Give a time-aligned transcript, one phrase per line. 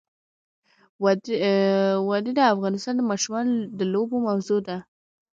[2.09, 2.75] وادي د افغان
[3.11, 4.77] ماشومانو د لوبو موضوع ده.